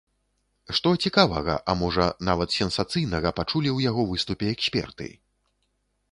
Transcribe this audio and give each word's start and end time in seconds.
Што 0.77 0.91
цікавага, 1.07 1.57
а 1.73 1.75
можа, 1.81 2.07
нават 2.29 2.55
сенсацыйнага 2.59 3.33
пачулі 3.39 3.69
ў 3.77 3.89
яго 3.89 4.01
выступе 4.13 4.45
эксперты? 4.55 5.11